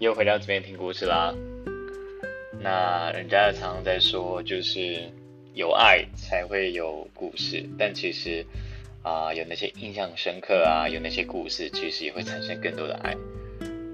[0.00, 1.34] 又回到这边听故事啦。
[2.58, 5.10] 那人家常常在说，就是
[5.52, 8.42] 有爱才会有故事，但其实
[9.02, 13.14] 啊，有那些印象深刻啊，有那些故事，其实也会产生更多的爱。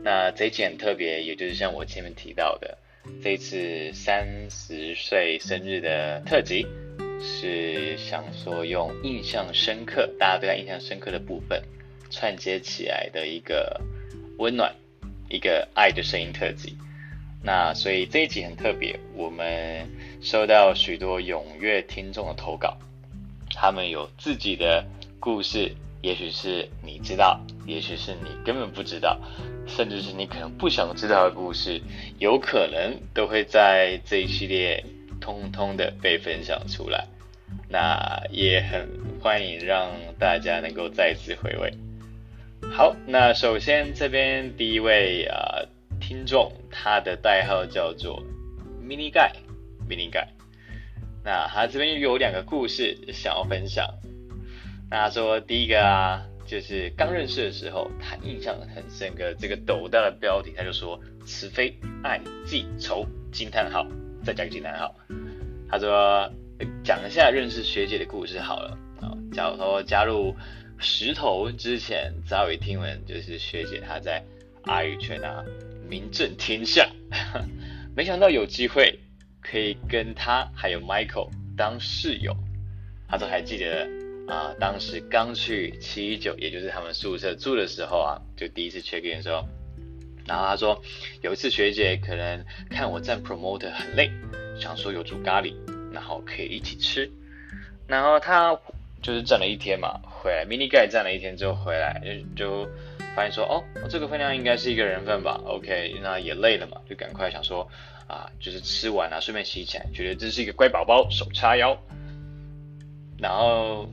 [0.04, 2.78] 那这一期很特别，也就是像我前面提到的，
[3.20, 6.64] 这次三十岁生日的特辑，
[7.20, 11.60] 是想说用印象深刻，大家对他印象深刻的部分。
[12.12, 13.80] 串接起来的一个
[14.38, 14.72] 温暖，
[15.28, 16.76] 一个爱的声音特辑。
[17.42, 19.88] 那所以这一集很特别，我们
[20.20, 22.76] 收到许多踊跃听众的投稿，
[23.50, 24.84] 他们有自己的
[25.20, 29.20] 故事，也许是你知道，也许是你根本不知道，
[29.66, 31.80] 甚至是你可能不想知道的故事，
[32.18, 34.84] 有可能都会在这一系列
[35.20, 37.06] 通通的被分享出来。
[37.68, 38.88] 那也很
[39.20, 41.72] 欢迎让大家能够再次回味。
[42.72, 45.64] 好，那首先这边第一位啊
[45.98, 48.22] 听众，他的代号叫做
[48.86, 49.32] Mini 盖
[49.88, 50.28] ，Mini 盖。
[51.24, 53.88] 那他这边有两个故事想要分享。
[54.90, 63.86] 那他说第一个啊，就是刚认识的时候，他印象很深刻，这个斗大的标题，他就说慈非爱记仇惊叹号，
[64.22, 64.94] 再加个惊叹号。
[65.70, 66.30] 他说
[66.84, 70.36] 讲一下认识学姐的故事好了啊，假如说加入。
[70.78, 74.22] 石头之前早已听闻，就是学姐她在
[74.64, 75.42] 阿语圈啊
[75.88, 76.88] 名震天下，
[77.96, 78.98] 没想到有机会
[79.40, 82.36] 可以跟他还有 Michael 当室友。
[83.08, 83.88] 他都还记得
[84.28, 89.48] 啊，当时刚去七一九，也就是他们宿舍住的时候啊，就第一次 check in 的时候，
[90.26, 90.82] 然后他说
[91.22, 94.10] 有一次学姐可能看我站 promoter 很累，
[94.60, 95.54] 想说有煮咖喱，
[95.92, 97.10] 然后可以一起吃，
[97.86, 98.58] 然后他。
[99.02, 102.02] 就是站了一天嘛，回来 mini 盖站了一天之后回来，
[102.34, 102.70] 就就
[103.14, 107.70] 发现说，哦，这个分量应该是一个人份吧，OK，那也累了嘛，就赶快想说，
[108.08, 111.78] 啊，就是吃完啊，顺便洗起来，觉得这是一个乖宝宝，手叉腰，
[113.20, 113.88] 然后，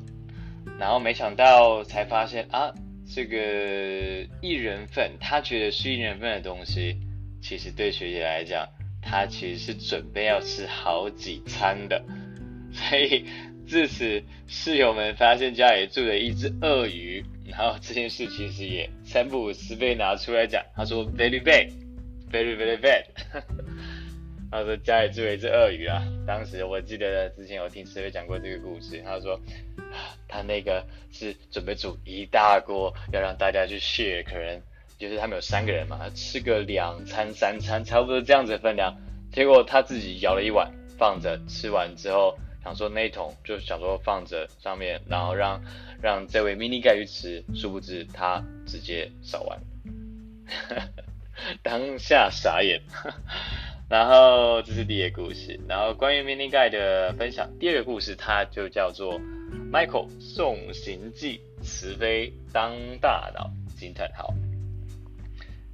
[0.80, 2.74] 然后没想到才发现啊，
[3.14, 3.38] 这个
[4.42, 6.98] 一人份，他觉得是一人份的东西，
[7.44, 8.68] 其实对学姐来讲，
[9.04, 12.04] 他其实是准备要吃好几餐的，
[12.74, 13.24] 所以。
[13.66, 20.64] 自此，室友们发现家里住了一只鳄鱼，然后这件事其实也三不五时被拿出来讲。
[20.76, 21.72] 他说：“Very bad,
[22.32, 23.06] very very bad。
[24.52, 26.04] ”他说家里住了一只鳄鱼啊。
[26.28, 29.02] 当时我记得之前有听师妹讲过这个故事。
[29.04, 29.40] 他说
[30.28, 34.62] 他那个是准备煮一大锅，要让大家去 share，可能
[35.00, 38.96] 就是他们有三个人嘛，吃个两餐三餐，差不多这样子的分量。
[39.32, 42.38] 结果他自己舀了一碗放着，吃完之后。
[42.64, 45.62] 想说那一桶就想说放着上面，然后让
[46.02, 49.60] 让这位 mini 盖去吃，殊不知他直接扫完，
[51.62, 52.82] 当下傻眼。
[53.90, 59.20] 然后这是第一个故事，然后关于 mini 盖的分享，第二个故事它就叫做
[59.72, 64.34] Michael 送行记，慈悲当大脑惊叹号。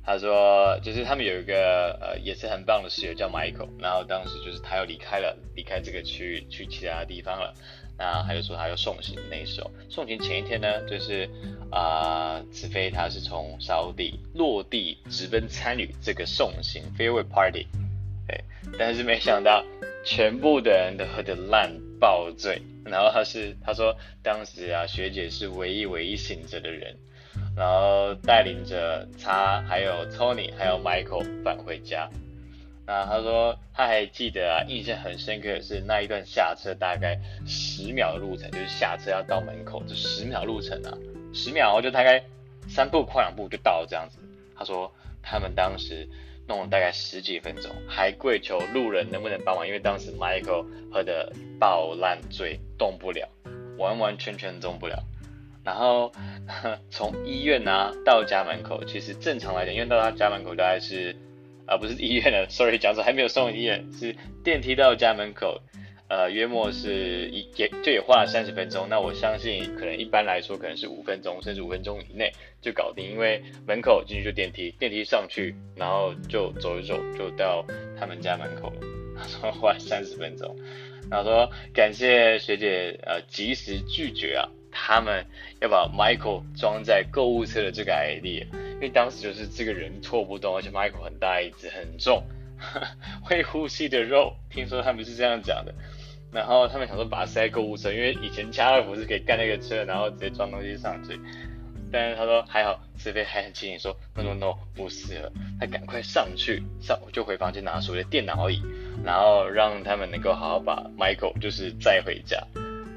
[0.09, 7.53] 他说，就是他们有一个呃，也是很棒的室友叫 Michael，然后当时就是他要离开了，离开这个区域去其他地方了，
[7.95, 11.29] 那他就说他要送行那时候，送行前一天呢，就是
[11.69, 17.67] 啊，子飞他是从沙地落地直奔参与这个送行 farewell party，
[18.27, 18.43] 对，
[18.79, 19.63] 但是没想到
[20.03, 26.97] 全部的人都喝得烂爆醉，然后他是他说当时啊，学姐是唯一唯一醒着的人。
[27.59, 32.09] 然后带领着他，还有 Tony，还有 Michael 返回家。
[32.87, 40.97] 那他说他还记得啊，印象很深刻的是那一段下车大概十秒的路程，就是下车要到门口，就十秒路程啊，
[41.33, 42.23] 十秒就大概
[42.69, 44.19] 三步跨两步就到了这样子。
[44.57, 44.89] 他说
[45.21, 46.07] 他们当时
[46.47, 53.27] 弄了大概十几分钟，还跪求路人能不能帮忙，因为当时 Michael 喝的爆烂醉，动不了，
[53.77, 55.03] 完完全全动不了。
[55.69, 56.11] 然后
[56.89, 61.15] 从医院啊到家门口，其实正常来讲，因为到他家门口大概是，
[61.67, 65.61] 啊不是医院的， sorry，讲错，还没有送医院，是电梯到家门口，
[66.09, 68.87] 呃，约莫是一也就也花了三十分钟。
[68.89, 72.31] 那我相信可能一般来说可能是五分钟，甚至五分钟以内
[72.63, 77.63] 就搞定，因为门口进去就电梯，电梯上去，然后就走一走就到
[77.99, 78.81] 他们家门口了。
[79.15, 80.55] 他 说花三十分钟，
[81.11, 84.49] 然后说感谢学姐呃及时拒绝啊。
[84.71, 85.25] 他们
[85.61, 88.45] 要把 Michael 装在购物车的这个 idea，
[88.75, 92.23] 因为当时就是这个人拖不动，而且 Michael 很大一只，很重，
[93.23, 95.73] 会呼吸的肉，听说他们是这样讲的。
[96.31, 101.19] 然后他们想说把它塞购物车，因为以前家乐福是可以干那个车，然后直接装东西上去。
[101.91, 108.61] 但是他说还好，慈飞还很清醒说 no no no 不适合，他赶快上去上就回房间拿所谓的电脑椅，
[109.03, 112.37] 然后让他们能够好好把 Michael 就是载回家。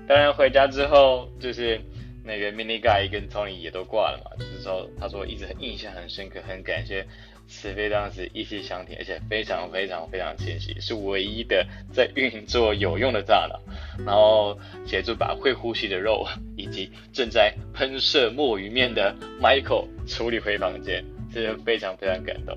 [0.09, 1.81] 当然回家之后就是
[2.25, 7.07] 那个 Mini Guy 跟 Tony 也都挂了嘛，就是说他说一直印象很深刻，很感谢。
[7.49, 13.61] 慈飞当时一气相挺，而且非常非常非常清晰，是唯一的在运作有用的大脑，
[14.07, 16.27] 然后协助把会呼吸的肉
[16.57, 21.05] 以及正在喷射墨鱼面的 Michael 处理回房间，
[21.35, 22.57] 真的非常非常感动。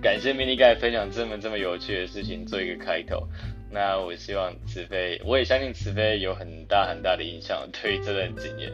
[0.00, 3.28] 感谢 Mini Guy 分享这么这么有趣的事情做一个开头，
[3.76, 8.72] 那我希望慈飞，我也相信慈飞有很大很大的影响对这段经验。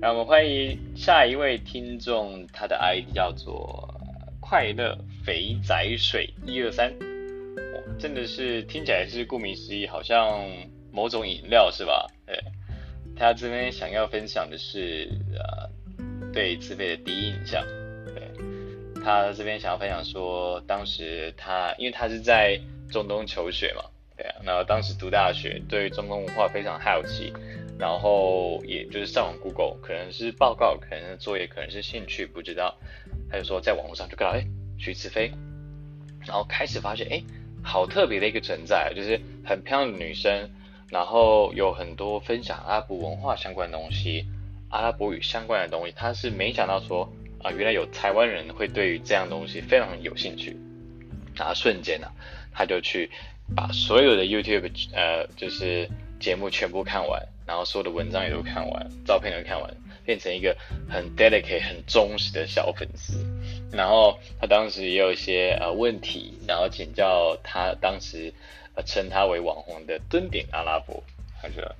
[0.00, 3.94] 那我们欢迎下一位听众，他的 ID 叫做
[4.40, 6.94] 快乐肥仔水一二三，
[7.98, 10.40] 真的是听起来是顾名思义，好像
[10.90, 12.06] 某种饮料是吧？
[12.24, 12.42] 对，
[13.14, 15.68] 他这边想要分享的是呃
[16.32, 17.62] 对自费的第一印象，
[18.06, 18.30] 对
[19.04, 22.58] 他这边想要分享说，当时他因为他是在
[22.90, 23.82] 中东求学嘛，
[24.16, 27.32] 对啊，然后当时读大学，对中东文化非常好奇。
[27.76, 32.72] 然后也就是上网 Google，可能是报告，可能是作业，可能是兴趣，不知道。
[33.28, 34.46] 他就说在网络上就看到，哎，
[34.78, 35.32] 徐慈飞，
[36.24, 37.20] 然后开始发现，哎，
[37.64, 40.48] 好特别的一个存在，就是很漂亮的女生，
[40.88, 44.24] 然后有很多分享阿拉伯文化相关的东西，
[44.68, 50.56] 阿拉伯语相关的东西，他是没想到说，啊，原来有台湾人会对于这样东西非常有兴趣，
[51.34, 52.06] 然后瞬间呢，
[52.54, 53.10] 他就去
[53.54, 55.88] 把所有的 YouTube，呃，就是
[56.20, 57.20] 节目全部看完。
[57.46, 59.70] 然后所有的文章也都看完，照片都看完，
[60.02, 60.56] 变成一个
[60.88, 63.22] 很 delicate、很忠实的小粉丝。
[63.70, 68.32] 然后他当时也有一些呃问题，然后请教他当时
[68.74, 71.04] 呃称他为网红的蹲点阿拉伯，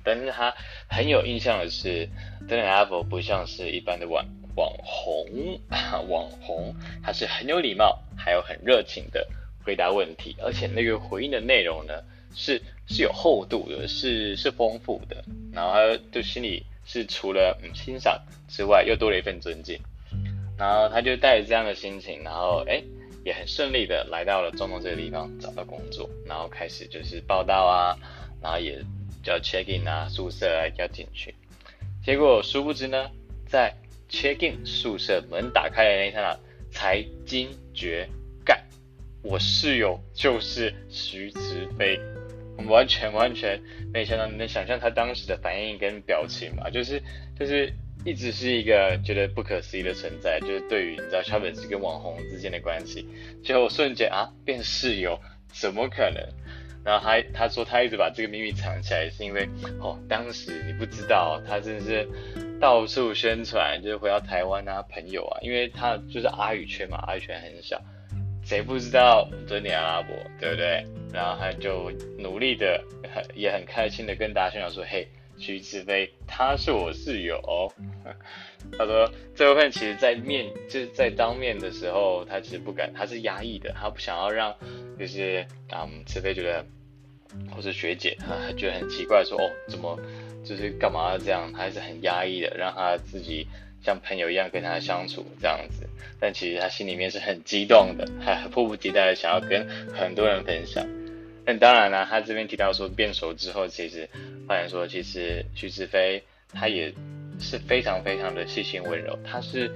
[0.03, 0.53] 但是他
[0.87, 2.07] 很有印象的是，
[2.47, 4.23] 蹲点阿拉伯不像是一般的网
[4.55, 5.59] 网红，
[6.07, 9.25] 网红他是很有礼貌，还有很热情的
[9.65, 12.03] 回答问题，而且那个回应的内容呢
[12.33, 12.61] 是。
[12.87, 19.79] 是有厚度的，是是丰富的，然后他就心里是除了嗯欣赏之外，又多了一份尊敬，
[20.55, 22.83] 然后他就带着这样的心情，然后哎
[23.25, 27.97] 也很顺利的来到了中东这个地方找到工作，然后开始就是报道啊，
[28.39, 28.79] 然后也
[29.23, 31.33] 叫 check in 啊，宿舍啊要进去，
[32.03, 33.09] 结果殊不知呢，
[33.47, 33.73] 在
[34.11, 36.37] check in 宿舍门打开的那一刹那，
[36.69, 38.14] 才惊觉，干，
[39.25, 41.99] 我室友就是徐慈飞。
[42.57, 43.59] 我完全完全
[43.91, 46.69] 没想到，你能想象他当时的反应跟表情嘛？
[46.69, 47.01] 就是
[47.37, 47.73] 就是
[48.05, 53.05] 一直是一个觉得不可思议的存在，就是对于你知道小粉丝跟网红之间的关系，
[53.43, 55.19] 最后瞬间啊变室友，
[55.51, 56.23] 怎么可能？
[56.85, 59.49] 然后他他说他一直把这个秘密藏起来，是因为
[59.81, 62.07] 哦当时你不知道，他真的是
[62.61, 67.81] 到处宣传，就是回到台湾啊朋友啊，因为他就是阿语圈嘛，阿语圈很小。
[68.45, 70.85] 谁不知道尊尼阿拉伯，对不对？
[71.11, 72.83] 然后他就努力的，
[73.33, 75.07] 也很开心的跟大家宣传说：“嘿，
[75.37, 77.73] 徐志飞他是我室友。
[78.77, 84.55] ”他说这部分其实，在面就是在当面的时候，他其实不敢，他是压抑的，他不想要让
[84.99, 86.65] 就是嗯，慈飞觉得
[87.51, 89.99] 或是学姐，他觉得很奇怪，说哦，怎么
[90.43, 91.51] 就是干嘛要这样？
[91.51, 93.47] 他还是很压抑的，让他自己。
[93.83, 95.84] 像朋友一样跟他相处这样子，
[96.19, 100.85] 但其实他心里面是很激动的，还迫不及待的想要跟很多人分享。
[101.45, 104.09] 但当然了，他这边提到说变熟之后，其实
[104.47, 106.23] 发现说，其实徐志飞
[106.53, 106.93] 他也
[107.39, 109.71] 是非常非常的细心温柔，他是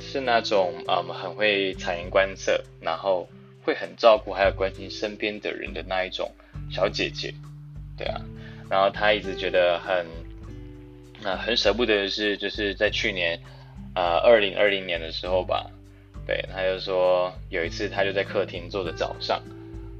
[0.00, 3.28] 是那种嗯很会察言观色，然后
[3.64, 6.30] 会很照顾还有关心身边的人的那一种
[6.70, 7.32] 小姐姐，
[7.96, 8.20] 对啊，
[8.68, 10.06] 然后他一直觉得很。
[11.22, 13.38] 那很舍不得的是，就是在去年，
[13.94, 15.70] 啊，二零二零年的时候吧，
[16.26, 19.42] 对，他就说有一次他就在客厅坐着早上，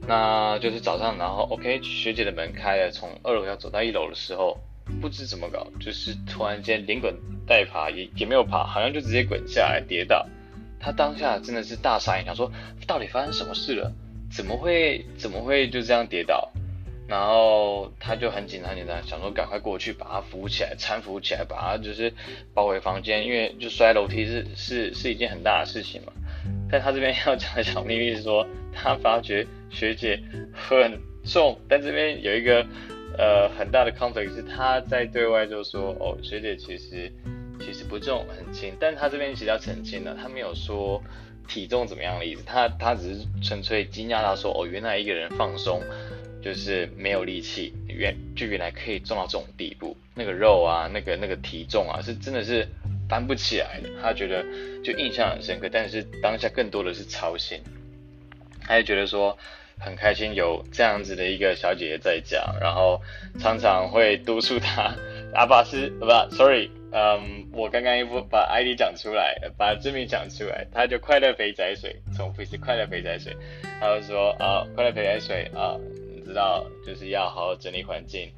[0.07, 4.59] 那就是早上，然后 OK 学姐的门开了，从二楼要走到一楼的时候，
[5.01, 7.15] 不知怎么搞，就是突然间连滚
[7.47, 10.27] 带爬也也没有爬，好像就直接滚下来跌倒，
[10.79, 12.51] 他当下真的是大傻眼，想说
[12.87, 13.93] 到底发生什么事了？
[14.33, 16.49] 怎么会怎么会就这样跌倒？
[17.11, 22.15] 然后他就很紧张，紧张，想说赶快过去把他扶起来，搀扶起来，把他就是
[22.55, 26.13] 抱回房间，因为就摔楼梯是 是是一件很大的事情嘛。
[26.71, 30.23] 但他这边要讲的小秘密是说，他发觉学姐
[30.55, 32.65] 很重，但这边有一个
[33.19, 37.13] 呃很大的 context 是他在对外就说，哦，学姐其实
[37.59, 41.03] 其实不重，很轻，但他这边其实要澄清的，他没有说
[41.49, 45.83] 体重怎么样的意思，他他只是纯粹惊讶到说，哦，原来一个人放松。
[46.43, 52.67] 就是没有力气，原就原来可以重到这种地步，那个肉啊，那个那个体重啊，是真的是
[53.09, 54.45] 翻不起来的，他觉得
[54.83, 57.61] 就印象很深刻，但是当下更多的是操心，
[58.63, 59.37] 他就觉得说
[59.79, 63.01] 很开心有这样子的一个小姐姐在家，然后
[63.39, 64.95] 常常会督促他，
[65.35, 73.37] 阿巴斯不，sorry，嗯，我刚刚一不把 ID 讲出来，把真名讲出来，他就快乐肥仔水，重复一次快乐肥仔水，
[73.81, 75.77] 他就说啊，快乐肥仔水啊，
[76.31, 78.31] 知道就是要好好整理环境。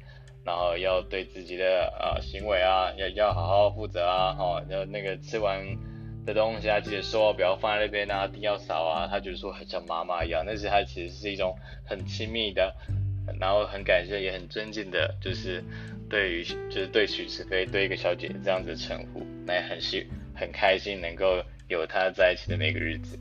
[0.45, 5.65] 然后要对自己的呃行为啊，要要好好负责啊，哈，要那个吃完
[6.25, 9.07] 的东西啊，记得收，不要放在那边啊，地要扫啊。
[9.07, 12.75] 他就说很像妈妈一样，但是他其实是一种很亲密的，
[13.39, 15.63] 然后很感谢也很尊敬的，就是
[16.09, 23.17] 对于就是对许慈飞对一个小姐这样子的称呼，那也很喜很开心能够有他在一起的那个日子。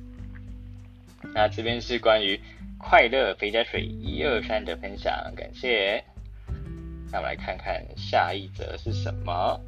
[1.32, 2.40] 那这边是关于
[2.82, 6.04] 快乐肥宅水一二三的分享，感谢。
[7.10, 9.58] 那我们来看看下一则是什么。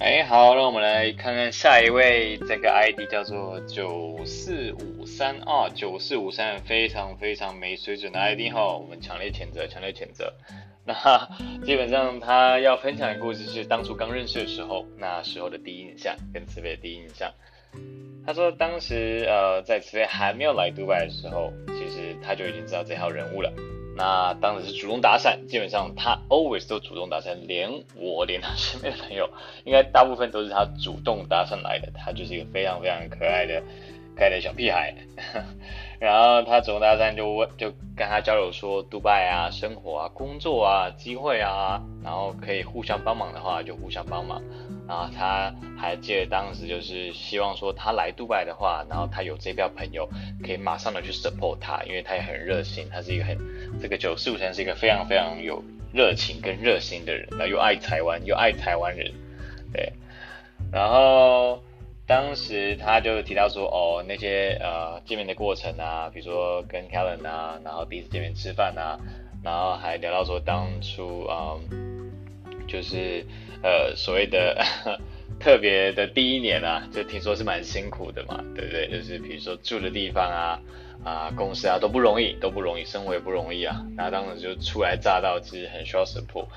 [0.00, 10.34] 哎，好，那我们来看看下一位，这个 ID 叫做九四五三啊，九四五三非常非常没水准的 ID 哈，我们强烈谴责，强烈谴责。
[10.84, 10.94] 那
[11.64, 17.32] 基本上他要分享的故事是当初刚认识的时候，那时候的第一印象跟慈悲的第一印象。
[18.24, 23.52] 他说，当时呃，在慈飞还没有来杜拜的时候，其实他就已经知道这号人物了。
[23.96, 29.28] 那当时是主动搭讪，基本上他 always 都主动搭讪，连我连他身边的朋友，
[29.64, 31.92] 应该大部分都是他主动搭讪来的。
[31.94, 33.62] 他就是一个非常非常可爱的
[34.16, 34.94] 可爱的小屁孩。
[36.02, 44.42] 然后他主动搭讪就问，就跟他交流说，杜拜啊，生活啊，工作啊，机会啊，然后可以互相帮忙的话，就互相帮忙。
[44.88, 50.08] 然后他还记得当时就是希望说他来杜拜的话，然后他有这票朋友
[50.44, 53.38] 可以马上的去 support 他，因为他也很热心，他是一个很
[53.80, 59.08] 这个九四五三是一个非常非常有热情跟热心的人，然后又爱台湾又爱台湾人，
[59.72, 59.92] 对。
[60.72, 61.62] 然后
[62.12, 69.00] 当时他就提到说哦那些呃见面的过程啊，比如说跟 Kellen 啊，然后第一次见面吃饭啊，
[69.42, 71.56] 然后还聊到说当初啊
[72.68, 73.24] 就是。
[73.64, 74.60] 呃，所谓的
[75.38, 78.88] 特别的第一年啊，就听说是蛮辛苦的嘛，对不对？
[78.90, 80.58] 就是比如说住的地方啊，
[81.04, 83.86] 啊，公司啊都不容易，都不容易，生活也不容易啊。
[83.96, 86.48] 那当时就初来乍到，其实很需要 support。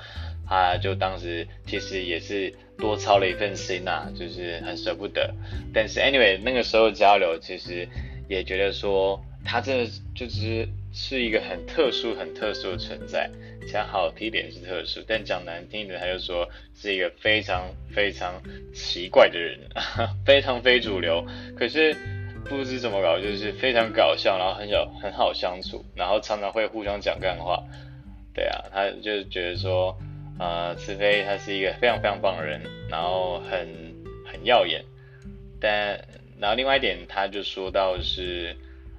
[0.48, 5.34] 他就当时其实也是多操了一份心呐，就是很舍不得。
[5.72, 7.88] 但是 anyway，那个时候交流其实
[8.28, 13.30] 也觉得说，他真的就是是一个很特殊、很特殊的存在。
[13.68, 18.40] 讲好听点是特殊，但讲难听的，他就说是一个非常非常
[18.72, 19.58] 奇怪的人，
[20.24, 21.26] 非常非主流。
[21.58, 21.92] 可是
[22.44, 27.60] 不知怎么搞，就是非常搞笑，然后很小很好相处，然后常常会互相讲干话。
[28.32, 29.98] 对啊，他就觉得说，
[30.38, 33.68] 呃，慈飞他是一个非常非常棒的人，然后很
[34.24, 34.84] 很耀眼。
[35.60, 35.98] 但
[36.38, 38.56] 然后另外一点，他就说到是，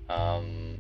[0.08, 0.78] 嗯，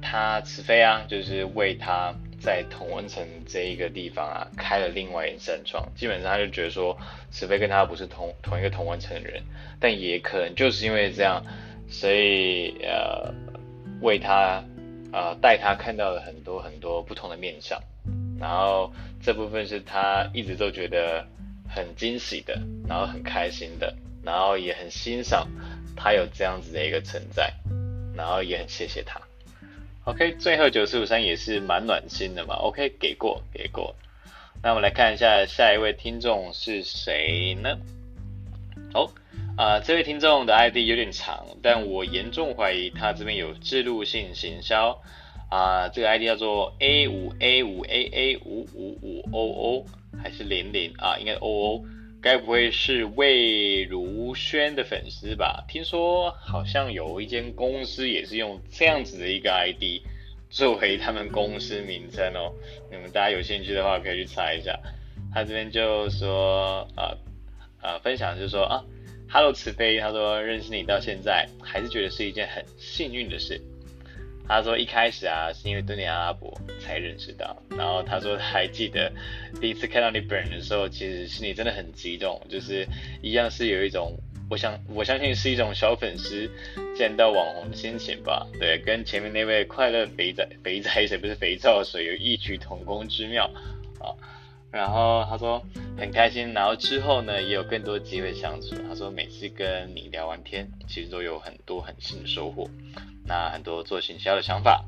[0.00, 2.14] 他慈飞啊，就是为他。
[2.40, 6.96] 在同温层这一个地方啊，开了另外一扇窗，基本上他就觉得说，
[7.32, 9.42] 慈飞跟他不是同同一个同温层的人，
[9.80, 11.44] 但也可能就是因为这样，
[11.88, 13.34] 所以呃，
[14.02, 14.62] 为他
[15.12, 17.82] 呃带他看到了很多很多不同的面相，
[18.38, 21.26] 然后这部分是他一直都觉得
[21.68, 25.48] 很惊喜的，然后很开心的，然后也很欣赏
[25.96, 27.52] 他有这样子的一个存在，
[28.16, 29.20] 然后也很谢谢他。
[30.04, 32.54] OK，最后九四五三也是蛮暖心的嘛。
[32.54, 33.94] OK，给过，给过。
[34.62, 37.78] 那我们来看一下下一位听众是谁呢？
[38.94, 39.10] 哦，
[39.56, 44.98] 啊，这位听众的 ID 有点长，但我严重怀疑他这边有制度性行销。
[45.48, 49.86] 啊，这个 ID 叫做 A 五 A 五 A A 五五五 O O，
[50.22, 51.18] 还是零零啊？
[51.18, 51.84] 应该 O O。
[52.20, 55.64] 该不会是魏如萱的粉丝吧？
[55.68, 60.02] 听说好像有一间公司也是用这样子的一个 ID
[60.50, 62.52] 作为他们公司名称哦。
[62.90, 64.76] 你们大家有兴趣的话可以去查一下。
[65.32, 67.14] 他这边就说啊
[67.80, 68.84] 啊分享就是说啊
[69.30, 73.62] ，Hello 慈悲，他说认识你到现在还是觉得是一件很幸运的事。
[74.48, 77.56] 他说一开始啊，是因为蹲点阿拉伯才认识到。
[77.76, 79.12] 然后他说他还记得
[79.60, 82.88] 第一次看到你本人的时候，其实心里真的很激动，就是
[83.20, 86.50] 一样是有一种，我想我相信是一种小粉丝
[86.96, 88.46] 见到网红的心情吧。
[88.58, 93.44] 对，跟前面那位快乐肥仔肥仔水不是肥皂水有异曲同工之妙
[94.00, 94.16] 啊。
[94.70, 95.62] 然后他说
[95.96, 98.76] 很开心，然后之后呢也有更多机会相处。
[98.88, 102.68] 他说每次跟你聊完天，其实都有很多很新的收获。
[103.26, 104.84] 那很多做行销的想法，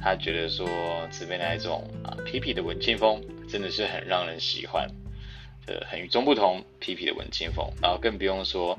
[0.00, 0.68] 他觉得说
[1.10, 4.88] 慈悲那一种啊痞痞的文青风真的是很让人喜欢，
[5.66, 8.78] 呃，很与众不同痞痞的文青风，然后更不用说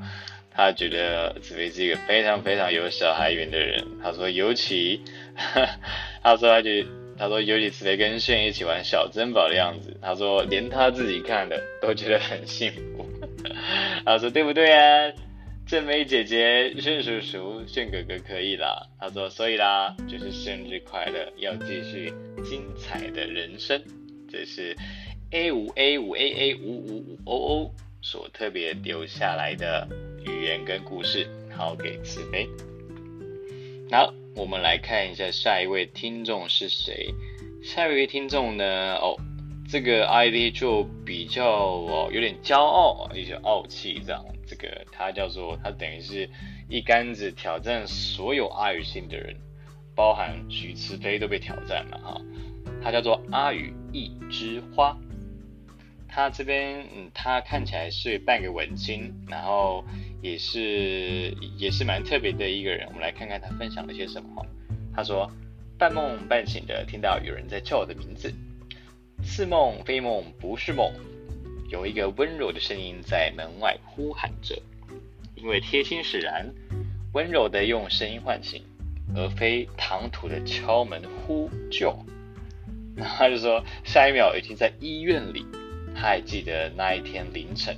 [0.53, 3.86] 他觉得慈悲是一个非常非常有小孩缘的人。
[4.03, 5.01] 他说尤其，
[6.22, 6.70] 他说他就
[7.22, 13.06] 他说尤其慈悲跟炫一起玩小珍宝的样子，他说连他自己看的都觉得很幸福。
[14.04, 15.13] 他说对不对啊？
[15.68, 18.88] 正美姐姐、炫叔叔、炫哥哥可以啦。
[19.00, 22.12] 他说：“所以啦，就是生日快乐，要继续
[22.44, 23.80] 精彩的人生。”
[24.28, 24.75] 这是
[25.30, 29.88] A 五 A 五 A A 五五五 O O 所特别留下来的
[30.25, 32.48] 语言跟故事，好给慈悲。
[33.92, 37.14] 好，我们来看一下下一位听众是谁。
[37.62, 38.96] 下一位听众呢？
[38.96, 39.16] 哦，
[39.70, 44.26] 这个 ID 就比较哦有点骄傲，有些傲气这样。
[44.48, 46.30] 这个他叫做他等于是
[46.70, 49.36] 一竿子挑战所有阿语星的人，
[49.96, 52.22] 包含许慈飞都被挑战了哈。
[52.82, 54.98] 他叫做阿语一枝花，
[56.08, 59.84] 他这边嗯他看起来是半个文青，然后
[60.22, 62.88] 也是也是蛮特别的一个人。
[62.88, 64.46] 我们来看看他分享了些什么。
[64.96, 65.32] 他说
[65.78, 68.34] 半梦半醒的听到有人在叫我的名字，
[69.24, 70.92] 似梦非梦不是梦。
[71.70, 74.62] 有一个温柔的声音在门外呼喊着，
[75.36, 76.54] 因为贴心使然，
[77.13, 78.62] 温柔的用声音唤醒，
[79.16, 81.98] 而非唐突的敲门呼救。
[82.94, 85.46] 然 后他就说，下一秒已经在医院里。
[85.96, 87.78] 他还记得那一天凌晨，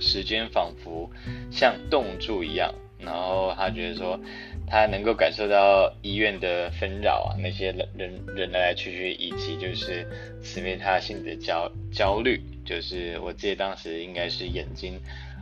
[0.00, 1.10] 时间仿佛
[1.50, 2.74] 像冻住一样。
[3.00, 4.18] 然后他觉得说，
[4.66, 10.04] 他能够感受到医院的纷扰啊，那些人人来来去去，以及就是
[10.42, 12.42] 慈悲他心里的焦焦虑。
[12.66, 14.98] 就是我记得当时应该是眼睛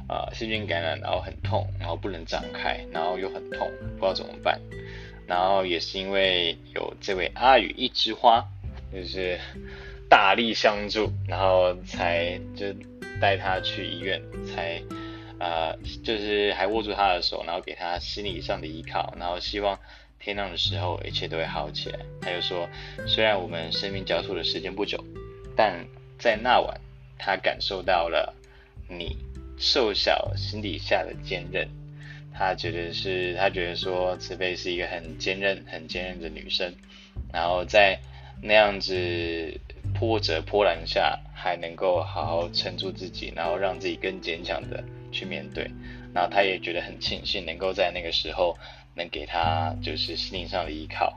[0.06, 4.60] 啊细菌感染，然后很痛，然后不能张开，然后又很痛，不知道怎么办。
[5.26, 8.44] 然后也是因为有这位阿宇一枝花，
[8.92, 9.40] 就是
[10.10, 12.66] 大力相助，然后才就
[13.20, 14.83] 带他去医院，才
[15.38, 15.74] 啊
[16.05, 19.79] 就是还握住他的手，然后给他心理上的依靠，然后希望
[20.18, 21.98] 天亮的时候一切都会好起来。
[22.20, 22.68] 他就说，
[23.07, 25.02] 虽然我们生命交错的时间不久，
[25.57, 25.87] 但
[26.18, 26.81] 在那晚。
[27.18, 28.35] 他感受到了
[28.90, 29.16] 你
[29.57, 31.66] 瘦小心底下的坚韧，
[32.31, 36.74] 他觉得是，他觉得说慈悲是一个很坚韧、很坚韧的女生，
[37.33, 37.98] 然后在
[38.42, 39.59] 那样子
[39.98, 44.82] 波折波澜下，还能够好好撑住自己，然后让自己更坚强的
[45.12, 45.70] 去面对，
[46.12, 48.59] 然后他也觉得很庆幸能够在那个时候
[48.96, 51.16] 能给他就是心灵上的依靠，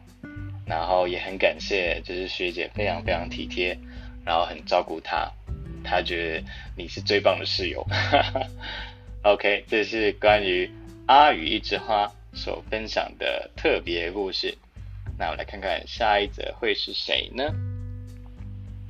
[0.68, 3.76] 然后也很感谢就是学姐非常非常体贴，
[4.24, 5.28] 然后很照顾他。
[5.84, 6.44] 他觉得
[6.78, 7.84] 你是最棒的室友。
[9.26, 10.70] OK，这是关于
[11.08, 14.56] 阿与一枝花所分享的特别故事。
[15.18, 17.52] 那我来看看下一则会是谁呢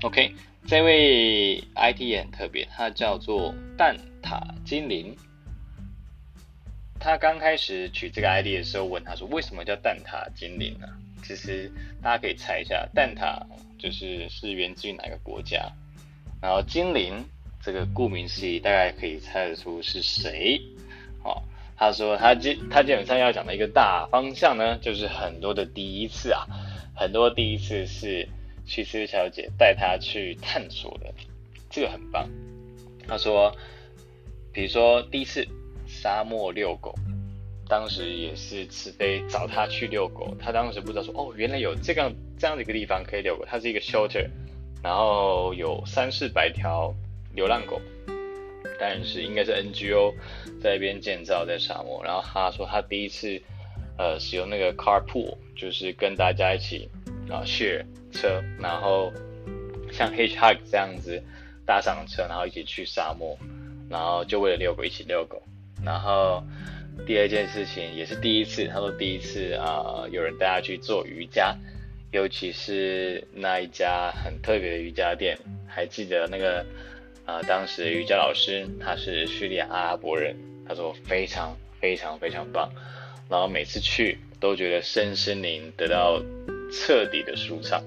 [0.03, 0.33] ？OK，
[0.67, 5.15] 这位 IT 也很特别，他叫做蛋挞精灵。
[6.99, 10.87] 他刚开始取这个 ID 的时候，问他说：“为什么叫蛋挞精灵呢？”
[11.23, 13.41] 其实大家可以猜一下，蛋挞
[13.77, 15.71] 就是是源自于哪个国家？
[16.41, 17.25] 然后精灵
[17.61, 20.61] 这个顾名思义，大概可以猜得出是谁。
[21.23, 21.41] 哦，
[21.77, 26.45] 他说他基他基本上要讲的一个大方向呢，就是很多的第一次啊，
[26.95, 28.27] 很多第一次是
[28.69, 31.13] 去思小姐带他去探索的，
[31.69, 32.29] 这个很棒。
[33.07, 33.53] 他说，
[34.53, 35.45] 比如说第一次
[35.87, 36.93] 沙漠遛狗，
[37.67, 44.29] 当时也是慈悲找他去遛狗，他当时不知道说哦，原来有这样这样的一个地方可以遛狗，它是一个 shelter。
[44.81, 46.95] 然后有三四百条
[47.33, 47.81] 流浪狗，
[48.79, 50.13] 但是应该是 NGO
[50.61, 52.01] 在一边建造在沙漠。
[52.01, 53.41] 然后他说他第一次
[53.97, 56.89] 呃使用那个 carpool，就是跟大家一起
[57.29, 59.11] 啊 share 车，然后
[59.91, 61.21] 像 hitchhike 这样子
[61.65, 63.37] 搭上车，然后一起去沙漠，
[63.89, 65.41] 然后就为了遛狗一起遛狗。
[65.83, 66.43] 然后
[67.05, 71.55] 第二件事情也是第一次，他说第一次啊有人带他去做瑜伽。
[72.11, 75.37] 尤其是那一家很特别的瑜伽店，
[75.67, 76.65] 还记得那个
[77.23, 80.35] 啊，当时瑜伽老师他是叙利亚阿拉伯人，
[80.67, 82.67] 他说非常非常非常棒，
[83.29, 86.19] 然后每次去都觉得身心灵得到
[86.71, 87.83] 彻底的舒畅，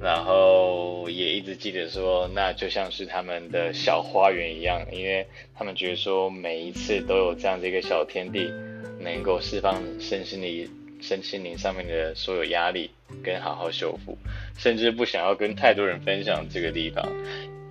[0.00, 8.50] 然后也一直记得说，那就像是他们的小花园一样，因为他们觉得说每一次都有这样的一个小天地，
[9.00, 10.68] 能够释放身心灵。
[11.00, 12.90] 身心灵上面的所有压力，
[13.22, 14.18] 跟好好修复，
[14.58, 17.08] 甚至不想要跟太多人分享这个地方。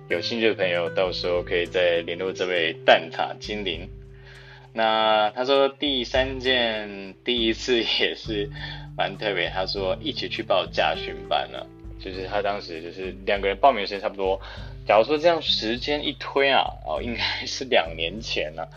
[0.08, 3.86] 有兴趣的朋友，到时候可以再联络这位蛋挞精灵。
[4.72, 8.48] 那他说第三件第一次也是
[8.96, 11.66] 蛮特别，他说一起去报驾训班了，
[11.98, 14.40] 就是他当时就是两个人报名时间差不多。
[14.86, 18.68] 假如说这样时间一推啊，哦，应该是两年前了。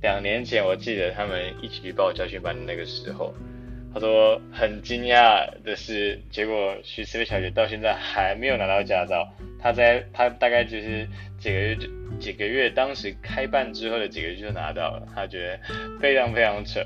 [0.00, 3.34] 两年前我记得他们一起去报驾训班的那个时候，
[3.92, 9.28] 他说很惊讶的是，结果徐思薇小姐到现在还没有拿到驾照。
[9.62, 11.06] 她在她大概就是
[11.40, 11.88] 几个月就
[12.20, 16.80] 几个月，当时开办之后的几个月就拿到了，他觉得非常非常扯。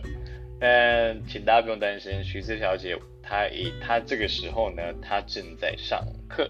[0.61, 6.49] 但请大家不用担心，徐思小姐她以她这个时候呢，她正在上课，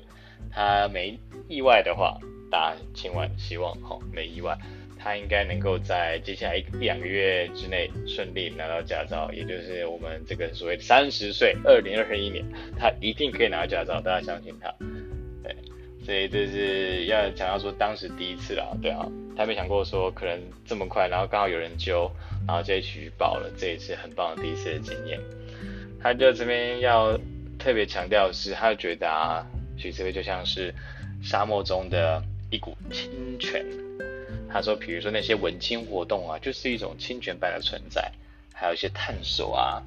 [0.53, 2.19] 她没意外的话，
[2.51, 4.57] 大家千万希望哈，没意外。
[4.99, 12.45] 她应该能够在接下来一两个月之内顺利拿到驾照，也就是我们这个所谓三十岁，二零二一年，
[12.79, 14.73] 她一定可以拿到驾照，大家相信她。
[15.43, 15.55] 对，
[16.05, 22.11] 所以这是要强调说当时第一次啦，对啊，他没想过说可能这么快，然后刚好有人揪，
[22.47, 25.19] 然后就一起去报了，这一次很棒的第一次的经验。
[26.03, 27.19] 他就这边要
[27.59, 29.47] 特别强调是，他就觉得啊，
[29.79, 30.75] 许志威就像是
[31.23, 33.64] 沙漠中的一股清泉。
[34.53, 38.12] 他说，比如说那些文青活动啊，就是一种清泉般的存在，
[38.53, 39.83] 还有一些探索啊。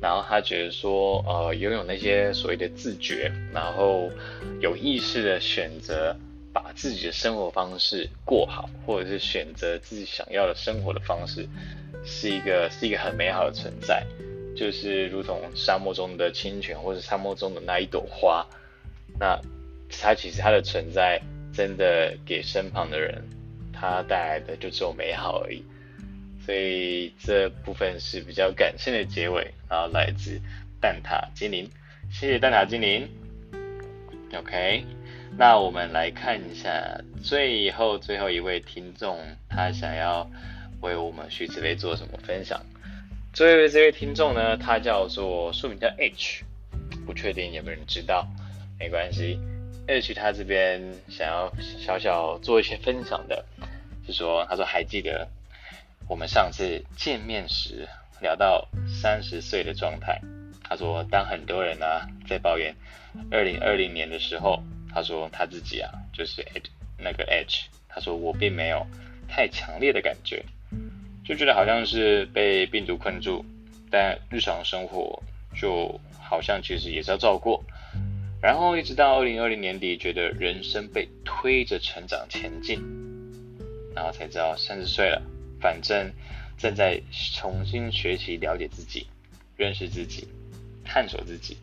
[0.00, 4.10] 然后他觉得说，呃，拥有那些所谓的自觉，然后
[4.60, 6.14] 有意识的选择
[6.52, 11.48] 把自己的生活方式过好，或者是选择自己想要的生活的方式，
[12.04, 14.04] 是一个是一个很美好的存在，
[14.54, 18.46] 就是如同沙漠中的清泉，或者沙漠中的那一朵花。
[19.18, 19.40] 那
[19.88, 21.20] 它其实它的存在，
[21.52, 23.22] 真的给身旁的人。
[23.76, 25.62] 它带来的就只有美好而已，
[26.44, 30.40] 所以这部分是比较感性的结尾，然后来自
[30.80, 31.70] 蛋挞精灵，
[32.10, 33.08] 谢谢蛋挞精灵。
[34.34, 34.84] OK，
[35.38, 40.28] 那我们来看一下最后最后一位听众，他想要
[40.80, 42.60] 为我们徐子薇做什么分享？
[43.32, 46.44] 最后一位这位听众呢，他叫做书名叫 H，
[47.06, 48.28] 不确定有没有人知道，
[48.78, 49.38] 没关系
[49.86, 53.44] ，H 他这边想要小小做一些分享的。
[54.06, 55.26] 是说，他说还记得
[56.06, 57.88] 我们上次见面时
[58.20, 60.20] 聊到三十岁的状态。
[60.62, 61.86] 他说，当很多人呢
[62.26, 62.74] 在抱怨
[63.30, 64.62] 二零二零年的时候，
[64.92, 68.86] 他说他自己啊就是 H 那个 H，他说我并没有
[69.28, 70.44] 太强烈的感觉，
[71.24, 73.44] 就觉得好像是被病毒困住，
[73.90, 75.22] 但日常生活
[75.58, 77.64] 就好像其实也是要照过。
[78.42, 82.78] 然后一直到二零二零年底，觉得人生被推着成长前进。
[83.94, 85.22] 然后才知道三十岁了，
[85.64, 86.12] 反正
[86.58, 87.00] 正在
[87.32, 89.06] 重新学习了解自己、
[89.56, 90.28] 认识自己、
[90.84, 91.56] 探索自己。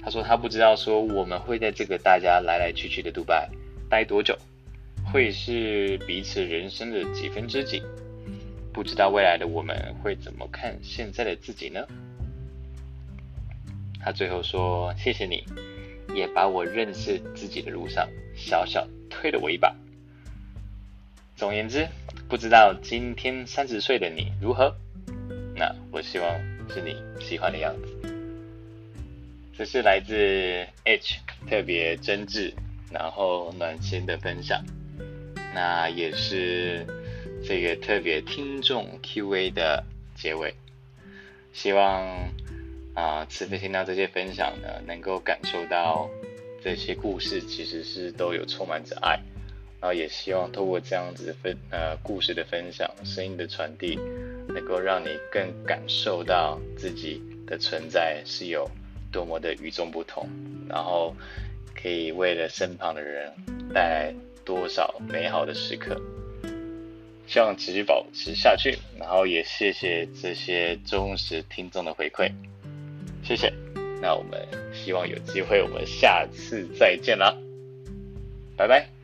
[0.00, 3.50] 他说他不知道说我们会在这个大家来来去去的杜拜
[3.88, 4.38] 待多久，
[5.12, 7.82] 会是彼此人生的几分之几，
[8.72, 11.84] 不知道未来的我们会怎么看现在的自己呢？
[14.00, 15.44] 他最后说谢谢你，
[16.14, 19.74] 也把我认识自己的路上小小推了我一把。
[21.34, 21.88] 总言之，
[22.30, 24.72] 不知道今天三十岁的你如何？
[25.56, 26.32] 那我希望
[26.72, 27.88] 是你喜欢的样子。
[29.58, 31.16] 这是来自 H
[31.48, 32.52] 特别真挚，
[32.92, 34.64] 然后暖心的分享。
[35.52, 36.86] 那也是
[37.44, 40.54] 这个特别听众 Q&A 的结尾。
[41.52, 42.30] 希望
[42.94, 46.08] 啊，此次听到这些分享呢，能够感受到
[46.62, 49.18] 这些故事其实是都有充满着爱。
[49.80, 53.98] 然后也希望透过这样子分呃故事的分享、声音的传递，
[54.48, 58.70] 能够让你更感受到自己的存在是有
[59.10, 60.28] 多么的与众不同，
[60.68, 61.16] 然后
[61.74, 63.32] 可以为了身旁的人
[63.72, 64.14] 带来
[64.44, 66.00] 多少美好的时刻。
[67.26, 72.28] 希望持续保持下去，然后也谢谢这些忠实听众的回馈，
[73.22, 73.52] 谢谢。
[74.02, 77.36] 那我们希望有机会，我们下次再见啦，
[78.56, 78.99] 拜拜。